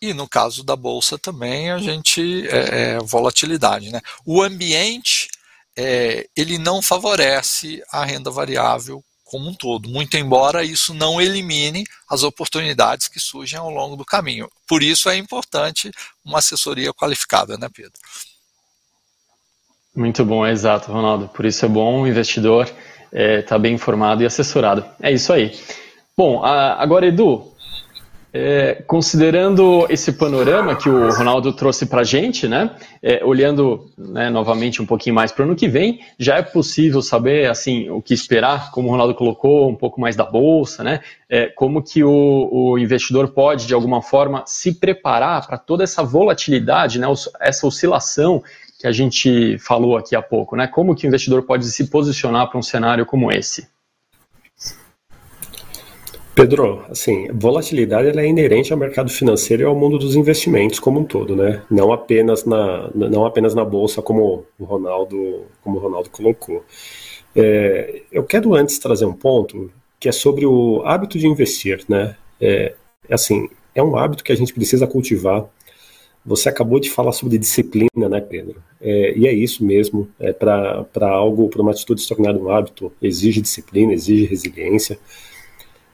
[0.00, 4.00] e no caso da bolsa também a gente é, é volatilidade, né?
[4.24, 5.28] O ambiente
[5.76, 11.84] é, ele não favorece a renda variável como um todo, muito embora isso não elimine
[12.08, 14.50] as oportunidades que surgem ao longo do caminho.
[14.66, 15.90] Por isso é importante
[16.24, 17.92] uma assessoria qualificada, né, Pedro?
[19.94, 21.28] Muito bom, é exato, Ronaldo.
[21.28, 22.78] Por isso é bom o investidor estar
[23.12, 24.84] é, tá bem informado e assessorado.
[25.00, 25.56] É isso aí.
[26.16, 27.49] Bom, a, agora, Edu,
[28.32, 32.70] é, considerando esse panorama que o Ronaldo trouxe para a gente, né,
[33.02, 37.02] é, olhando né, novamente um pouquinho mais para o ano que vem, já é possível
[37.02, 41.00] saber assim o que esperar, como o Ronaldo colocou, um pouco mais da bolsa, né,
[41.28, 46.02] é, como que o, o, investidor pode de alguma forma se preparar para toda essa
[46.02, 47.06] volatilidade, né,
[47.40, 48.42] essa oscilação
[48.78, 50.66] que a gente falou aqui há pouco, né?
[50.66, 53.68] Como que o investidor pode se posicionar para um cenário como esse?
[56.34, 61.04] Pedro, assim, volatilidade é inerente ao mercado financeiro e ao mundo dos investimentos como um
[61.04, 61.62] todo, né?
[61.70, 66.64] Não apenas na, não apenas na bolsa, como o Ronaldo, como o Ronaldo colocou.
[67.34, 72.16] É, eu quero antes trazer um ponto que é sobre o hábito de investir, né?
[72.40, 72.74] É,
[73.10, 75.46] assim, é um hábito que a gente precisa cultivar
[76.24, 78.62] você acabou de falar sobre disciplina, né, Pedro?
[78.80, 80.08] É, e é isso mesmo.
[80.18, 84.98] É para algo, para uma atitude se tornar um hábito, exige disciplina, exige resiliência.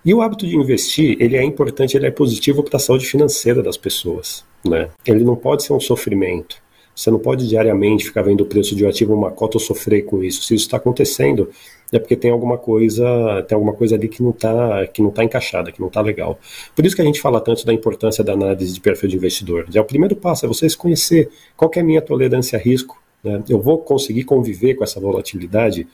[0.07, 3.61] E o hábito de investir, ele é importante, ele é positivo para a saúde financeira
[3.61, 4.45] das pessoas.
[4.65, 4.89] Né?
[5.05, 6.63] Ele não pode ser um sofrimento.
[6.95, 10.03] Você não pode diariamente ficar vendo o preço de um ativo uma cota ou sofrer
[10.03, 10.43] com isso.
[10.45, 11.51] Se isso está acontecendo,
[11.93, 15.25] é porque tem alguma coisa, tem alguma coisa ali que não está que não tá
[15.25, 16.39] encaixada, que não está legal.
[16.75, 19.67] Por isso que a gente fala tanto da importância da análise de perfil de investidor.
[19.75, 22.97] É o primeiro passo, é você se conhecer qual é a minha tolerância a risco.
[23.25, 23.43] Né?
[23.49, 25.87] Eu vou conseguir conviver com essa volatilidade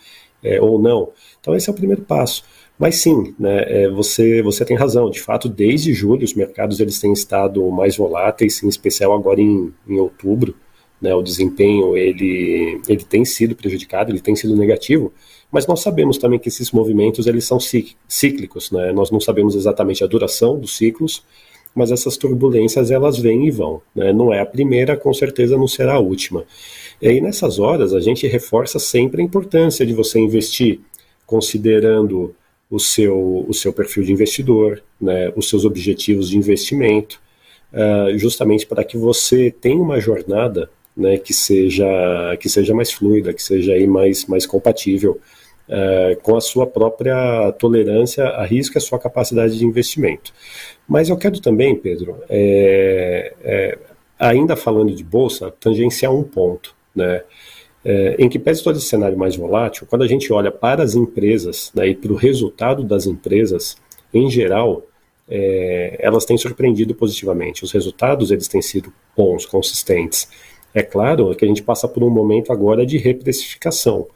[0.43, 1.11] é, ou não.
[1.41, 2.45] Então esse é o primeiro passo.
[2.79, 5.11] Mas sim, né, é, você, você tem razão.
[5.11, 9.73] De fato, desde julho os mercados eles têm estado mais voláteis, em especial agora em,
[9.89, 10.55] em outubro.
[11.01, 15.13] Né, o desempenho ele, ele tem sido prejudicado, ele tem sido negativo.
[15.51, 17.59] Mas nós sabemos também que esses movimentos eles são
[18.09, 18.91] cíclicos, né?
[18.91, 21.23] Nós não sabemos exatamente a duração dos ciclos,
[21.75, 23.83] mas essas turbulências elas vêm e vão.
[23.95, 24.13] Né?
[24.13, 26.45] Não é a primeira, com certeza não será a última.
[27.01, 30.81] E aí nessas horas a gente reforça sempre a importância de você investir
[31.27, 32.35] considerando
[32.73, 37.21] o seu, o seu perfil de investidor, né, os seus objetivos de investimento,
[37.71, 41.87] uh, justamente para que você tenha uma jornada né, que, seja,
[42.41, 45.21] que seja mais fluida, que seja aí mais, mais compatível
[45.69, 50.33] é, com a sua própria tolerância a risco e a sua capacidade de investimento.
[50.87, 53.79] Mas eu quero também, Pedro, é, é,
[54.19, 57.23] ainda falando de bolsa, tangenciar um ponto, né?
[57.85, 60.95] É, em que pese todo esse cenário mais volátil, quando a gente olha para as
[60.95, 63.77] empresas né, e para o resultado das empresas,
[64.15, 64.83] em geral,
[65.29, 67.65] é, elas têm surpreendido positivamente.
[67.65, 70.29] Os resultados eles têm sido bons, consistentes.
[70.75, 74.07] É claro que a gente passa por um momento agora de reprecificação.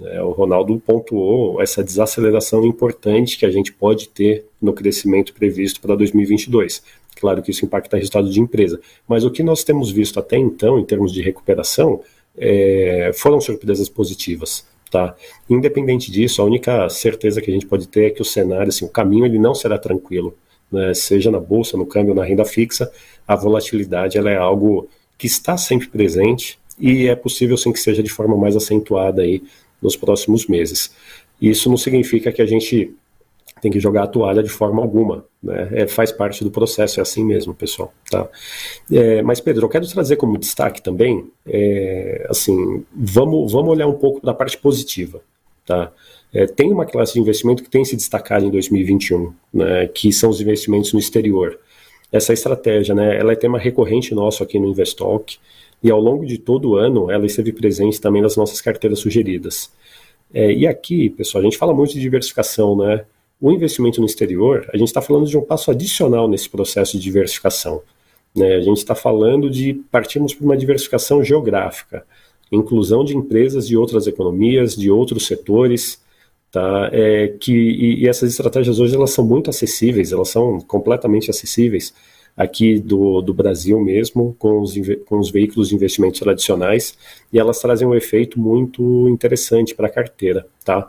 [0.00, 5.80] É, o Ronaldo pontuou essa desaceleração importante que a gente pode ter no crescimento previsto
[5.80, 6.82] para 2022.
[7.16, 10.36] Claro que isso impacta o resultado de empresa, mas o que nós temos visto até
[10.36, 12.00] então, em termos de recuperação,
[12.36, 14.64] é, foram surpresas positivas.
[14.90, 15.14] Tá?
[15.48, 18.84] Independente disso, a única certeza que a gente pode ter é que o cenário, assim,
[18.84, 20.36] o caminho ele não será tranquilo,
[20.70, 20.92] né?
[20.92, 22.92] seja na bolsa, no câmbio, na renda fixa,
[23.26, 28.02] a volatilidade ela é algo que está sempre presente e é possível sim que seja
[28.02, 29.42] de forma mais acentuada aí
[29.80, 30.94] nos próximos meses.
[31.40, 32.94] Isso não significa que a gente
[33.62, 35.24] tem que jogar a toalha de forma alguma.
[35.42, 35.68] Né?
[35.72, 37.92] É, faz parte do processo, é assim mesmo, pessoal.
[38.10, 38.28] Tá?
[38.90, 43.94] É, mas, Pedro, eu quero trazer como destaque também, é, assim, vamos, vamos olhar um
[43.94, 45.20] pouco da parte positiva.
[45.66, 45.92] Tá?
[46.32, 50.30] É, tem uma classe de investimento que tem se destacado em 2021, né, que são
[50.30, 51.58] os investimentos no exterior.
[52.10, 55.36] Essa estratégia, né, ela é tema recorrente nosso aqui no Investalk,
[55.82, 59.70] e ao longo de todo o ano ela esteve presente também nas nossas carteiras sugeridas.
[60.32, 63.04] É, e aqui, pessoal, a gente fala muito de diversificação, né?
[63.42, 67.02] O investimento no exterior, a gente está falando de um passo adicional nesse processo de
[67.02, 67.82] diversificação.
[68.32, 68.54] Né?
[68.54, 72.06] A gente está falando de partirmos para uma diversificação geográfica,
[72.52, 76.00] inclusão de empresas de outras economias, de outros setores,
[76.52, 76.88] tá?
[76.92, 81.92] É, que, e, e essas estratégias hoje elas são muito acessíveis, elas são completamente acessíveis
[82.36, 84.74] aqui do, do Brasil mesmo, com os,
[85.06, 86.96] com os veículos de investimentos tradicionais,
[87.32, 90.88] e elas trazem um efeito muito interessante para a carteira, tá?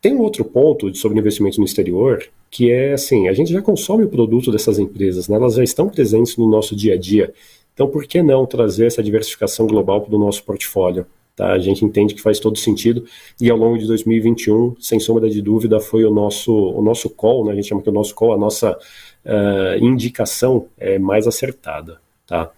[0.00, 4.04] Tem um outro ponto sobre investimento no exterior, que é assim, a gente já consome
[4.04, 5.36] o produto dessas empresas, né?
[5.36, 7.34] elas já estão presentes no nosso dia a dia,
[7.74, 11.06] então por que não trazer essa diversificação global para o nosso portfólio?
[11.36, 11.52] Tá?
[11.52, 13.04] A gente entende que faz todo sentido
[13.40, 17.44] e ao longo de 2021, sem sombra de dúvida, foi o nosso, o nosso call,
[17.44, 17.52] né?
[17.52, 22.00] a gente chama que o nosso call, a nossa uh, indicação é mais acertada.
[22.26, 22.50] Tá?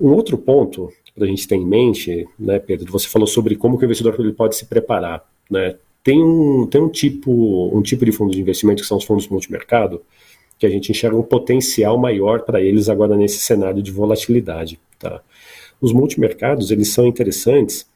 [0.00, 3.78] Um outro ponto para a gente ter em mente, né, Pedro, você falou sobre como
[3.78, 5.24] o investidor pode se preparar.
[5.50, 5.76] Né?
[6.06, 9.26] Tem, um, tem um, tipo, um tipo de fundo de investimento que são os fundos
[9.26, 10.02] multimercado,
[10.56, 14.78] que a gente enxerga um potencial maior para eles agora nesse cenário de volatilidade.
[15.00, 15.20] Tá?
[15.80, 17.90] Os multimercados eles são interessantes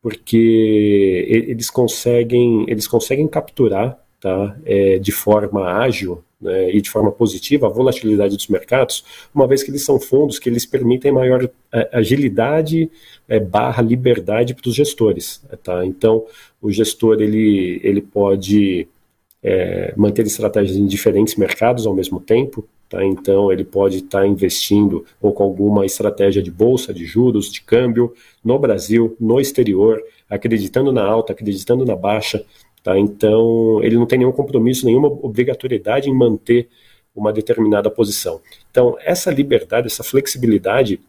[0.00, 7.12] porque eles conseguem, eles conseguem capturar tá, é, de forma ágil né, e de forma
[7.12, 11.48] positiva a volatilidade dos mercados, uma vez que eles são fundos que eles permitem maior
[11.72, 12.90] é, agilidade
[13.28, 15.42] é, barra liberdade para os gestores.
[15.62, 15.84] Tá?
[15.84, 16.24] Então,
[16.60, 18.88] o gestor ele, ele pode
[19.42, 23.04] é, manter estratégias em diferentes mercados ao mesmo tempo, Tá?
[23.04, 27.62] Então, ele pode estar tá investindo ou com alguma estratégia de bolsa, de juros, de
[27.62, 28.12] câmbio,
[28.44, 32.44] no Brasil, no exterior, acreditando na alta, acreditando na baixa.
[32.82, 32.98] Tá?
[32.98, 36.68] Então, ele não tem nenhum compromisso, nenhuma obrigatoriedade em manter
[37.14, 38.40] uma determinada posição.
[38.70, 41.00] Então, essa liberdade, essa flexibilidade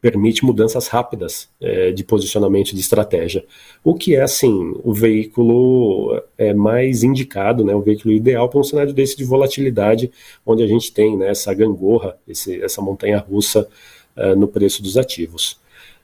[0.00, 3.44] permite mudanças rápidas é, de posicionamento de estratégia,
[3.82, 8.64] o que é assim o veículo é mais indicado, né, o veículo ideal para um
[8.64, 10.10] cenário desse de volatilidade,
[10.44, 13.66] onde a gente tem né, essa gangorra, esse, essa montanha russa
[14.16, 15.58] uh, no preço dos ativos.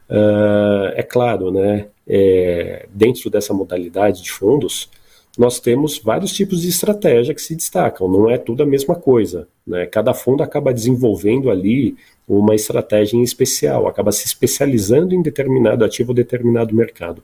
[0.08, 4.90] Uh, é claro, né, é, dentro dessa modalidade de fundos,
[5.38, 9.48] nós temos vários tipos de estratégia que se destacam, não é tudo a mesma coisa.
[9.66, 9.86] Né?
[9.86, 11.96] Cada fundo acaba desenvolvendo ali
[12.28, 17.22] uma estratégia em especial, acaba se especializando em determinado ativo ou determinado mercado.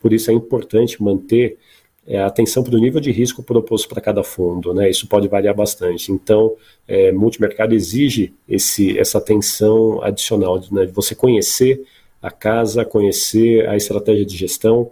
[0.00, 1.58] Por isso é importante manter
[2.06, 4.88] é, atenção para o nível de risco proposto para cada fundo, né?
[4.88, 6.10] Isso pode variar bastante.
[6.10, 6.56] Então,
[6.88, 10.86] é, multimercado exige esse, essa atenção adicional, né?
[10.86, 11.84] de você conhecer
[12.22, 14.90] a casa, conhecer a estratégia de gestão,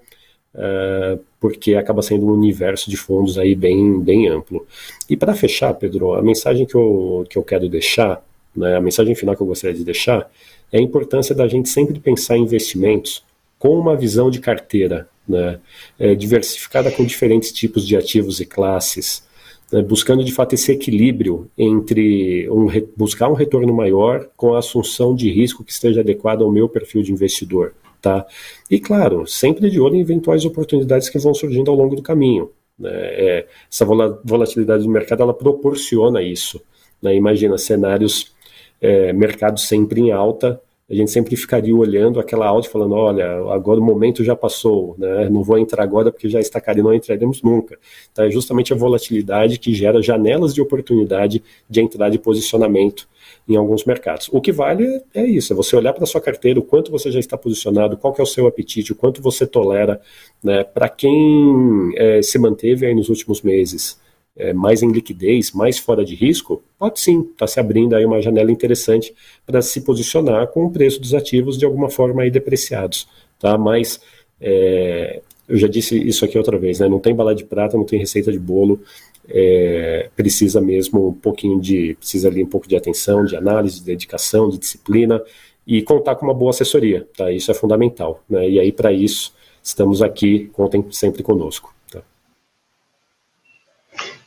[0.54, 4.66] uh, porque acaba sendo um universo de fundos aí bem, bem amplo.
[5.08, 8.24] E para fechar, Pedro, a mensagem que eu, que eu quero deixar,
[8.56, 10.30] né, a mensagem final que eu gostaria de deixar,
[10.72, 13.24] é a importância da gente sempre pensar em investimentos
[13.58, 15.58] com uma visão de carteira, né,
[15.98, 19.22] é, diversificada com diferentes tipos de ativos e classes,
[19.72, 25.14] né, buscando de fato esse equilíbrio entre um, buscar um retorno maior com a assunção
[25.14, 27.74] de risco que esteja adequado ao meu perfil de investidor.
[28.00, 28.24] Tá?
[28.70, 32.50] E claro, sempre de olho em eventuais oportunidades que vão surgindo ao longo do caminho.
[32.78, 32.90] Né?
[32.92, 33.84] É, essa
[34.24, 36.60] volatilidade do mercado ela proporciona isso.
[37.02, 37.14] Né?
[37.14, 38.32] Imagina cenários,
[38.80, 43.78] é, mercado sempre em alta, a gente sempre ficaria olhando aquela e falando, olha, agora
[43.78, 45.28] o momento já passou, né?
[45.28, 47.78] não vou entrar agora porque já está caro e não entraremos nunca.
[48.10, 53.06] Então é justamente a volatilidade que gera janelas de oportunidade de entrada e posicionamento
[53.46, 54.30] em alguns mercados.
[54.32, 57.10] O que vale é isso, é você olhar para a sua carteira, o quanto você
[57.10, 60.00] já está posicionado, qual é o seu apetite, o quanto você tolera,
[60.42, 60.64] né?
[60.64, 63.98] Para quem é, se manteve aí nos últimos meses
[64.38, 68.04] é, mais em liquidez, mais fora de risco, pode sim estar tá se abrindo aí
[68.04, 72.30] uma janela interessante para se posicionar com o preço dos ativos de alguma forma aí
[72.30, 73.58] depreciados, tá?
[73.58, 74.00] Mas
[74.40, 76.88] é, eu já disse isso aqui outra vez, né?
[76.88, 78.80] Não tem bala de prata, não tem receita de bolo
[79.28, 83.84] é, precisa mesmo um pouquinho de, precisa ali um pouco de atenção, de análise, de
[83.84, 85.22] dedicação, de disciplina
[85.66, 87.30] e contar com uma boa assessoria, tá?
[87.30, 88.48] Isso é fundamental, né?
[88.48, 91.74] E aí para isso estamos aqui, contem sempre conosco.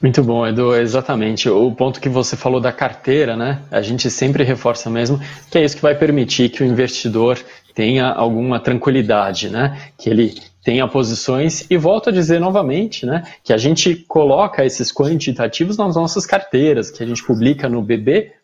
[0.01, 1.47] Muito bom, Edu, exatamente.
[1.47, 3.61] O ponto que você falou da carteira, né?
[3.69, 5.21] A gente sempre reforça mesmo
[5.51, 7.37] que é isso que vai permitir que o investidor
[7.75, 9.79] tenha alguma tranquilidade, né?
[9.95, 10.33] Que ele
[10.63, 13.23] tenha posições e volto a dizer novamente, né?
[13.43, 18.35] Que a gente coloca esses quantitativos nas nossas carteiras, que a gente publica no bb.com.br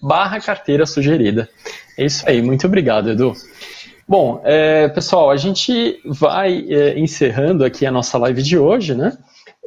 [0.00, 1.48] barra carteira sugerida.
[1.96, 3.32] É isso aí, muito obrigado, Edu.
[4.06, 9.16] Bom, é, pessoal, a gente vai é, encerrando aqui a nossa live de hoje, né?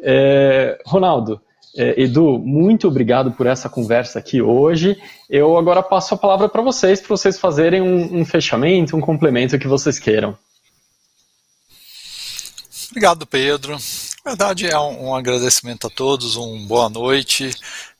[0.01, 1.41] É, Ronaldo,
[1.77, 4.97] é, Edu, muito obrigado por essa conversa aqui hoje.
[5.29, 9.59] Eu agora passo a palavra para vocês, para vocês fazerem um, um, fechamento, um complemento
[9.59, 10.37] que vocês queiram.
[12.89, 13.73] Obrigado, Pedro.
[14.23, 17.51] Na verdade, é um, um agradecimento a todos, um boa noite.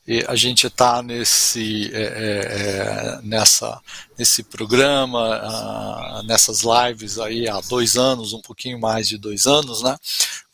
[0.08, 3.80] E a gente está nesse, é, é, é, nessa,
[4.16, 9.82] nesse programa, uh, nessas lives aí há dois anos, um pouquinho mais de dois anos,
[9.82, 9.96] né?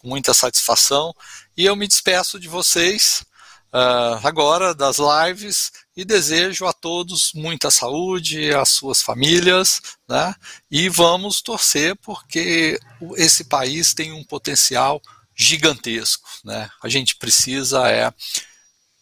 [0.03, 1.14] Muita satisfação.
[1.57, 3.24] E eu me despeço de vocês
[3.72, 10.34] uh, agora das lives e desejo a todos muita saúde, às suas famílias, né?
[10.70, 12.78] E vamos torcer porque
[13.16, 15.00] esse país tem um potencial
[15.34, 16.70] gigantesco, né?
[16.82, 18.12] A gente precisa é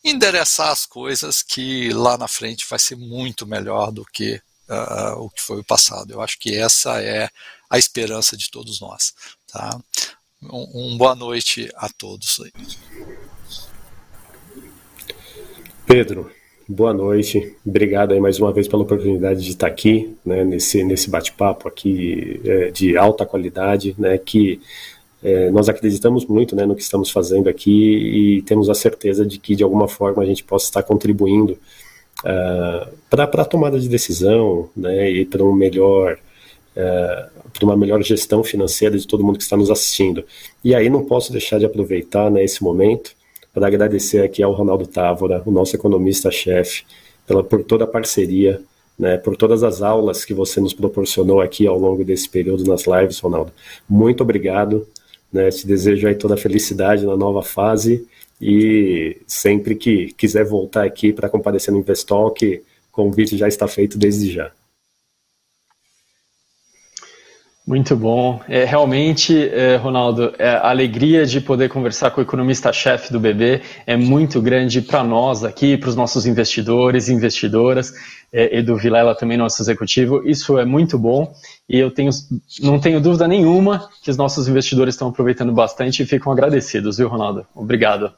[0.02, 5.30] endereçar as coisas que lá na frente vai ser muito melhor do que uh, o
[5.30, 6.12] que foi o passado.
[6.12, 7.28] Eu acho que essa é
[7.68, 9.12] a esperança de todos nós.
[9.46, 9.78] Tá?
[10.42, 12.40] Um, um boa noite a todos.
[15.86, 16.30] Pedro,
[16.66, 17.54] boa noite.
[17.64, 22.40] Obrigado aí mais uma vez pela oportunidade de estar aqui, né, nesse, nesse bate-papo aqui
[22.42, 24.58] é, de alta qualidade, né, que
[25.22, 29.38] é, nós acreditamos muito né, no que estamos fazendo aqui e temos a certeza de
[29.38, 31.58] que de alguma forma a gente possa estar contribuindo
[32.24, 36.18] uh, para a tomada de decisão né, e para um melhor
[36.80, 40.24] uh, para uma melhor gestão financeira de todo mundo que está nos assistindo.
[40.64, 43.12] E aí não posso deixar de aproveitar né, esse momento
[43.52, 46.84] para agradecer aqui ao Ronaldo Távora, o nosso economista-chefe,
[47.48, 48.62] por toda a parceria
[49.00, 52.84] né, por todas as aulas que você nos proporcionou aqui ao longo desse período nas
[52.86, 53.50] lives, Ronaldo.
[53.88, 54.86] Muito obrigado.
[55.32, 55.48] Né?
[55.48, 58.06] Te desejo aí toda a felicidade na nova fase
[58.38, 62.62] e sempre que quiser voltar aqui para comparecer no Investalk, o
[62.92, 64.52] convite já está feito desde já.
[67.70, 68.40] Muito bom.
[68.48, 73.62] É, realmente, é, Ronaldo, é, a alegria de poder conversar com o economista-chefe do BB
[73.86, 77.92] é muito grande para nós aqui, para os nossos investidores e investidoras,
[78.32, 80.28] é, Edu Vilela também, nosso executivo.
[80.28, 81.32] Isso é muito bom
[81.68, 82.10] e eu tenho,
[82.60, 87.06] não tenho dúvida nenhuma que os nossos investidores estão aproveitando bastante e ficam agradecidos, viu,
[87.06, 87.46] Ronaldo?
[87.54, 88.12] Obrigado.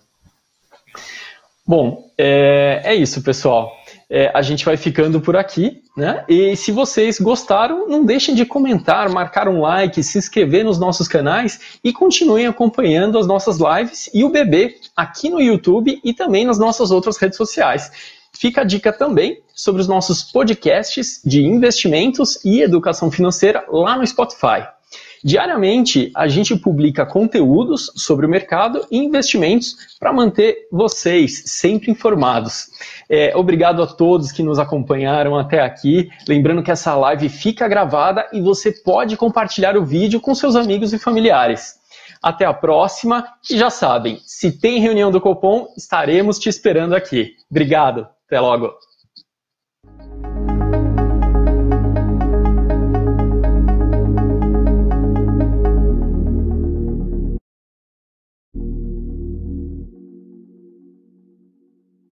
[1.66, 3.81] Bom, é, é isso, pessoal
[4.14, 6.22] é, a gente vai ficando por aqui, né?
[6.28, 11.08] E se vocês gostaram, não deixem de comentar, marcar um like, se inscrever nos nossos
[11.08, 16.44] canais e continuem acompanhando as nossas lives e o bebê aqui no YouTube e também
[16.44, 17.90] nas nossas outras redes sociais.
[18.34, 24.06] Fica a dica também sobre os nossos podcasts de investimentos e educação financeira lá no
[24.06, 24.68] Spotify.
[25.24, 32.70] Diariamente, a gente publica conteúdos sobre o mercado e investimentos para manter vocês sempre informados.
[33.08, 36.10] É, obrigado a todos que nos acompanharam até aqui.
[36.26, 40.92] Lembrando que essa live fica gravada e você pode compartilhar o vídeo com seus amigos
[40.92, 41.80] e familiares.
[42.20, 47.34] Até a próxima e já sabem, se tem reunião do Copom, estaremos te esperando aqui.
[47.50, 48.72] Obrigado, até logo.